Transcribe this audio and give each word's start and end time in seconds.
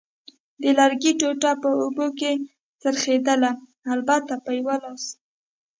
د 0.61 0.63
لرګي 0.79 1.11
ټوټه 1.19 1.51
په 1.61 1.69
اوبو 1.81 2.07
کې 2.19 2.31
څرخېدل، 2.81 3.41
البته 3.93 4.33
په 4.43 4.51
یوه 4.59 4.75
لاس. 4.83 5.03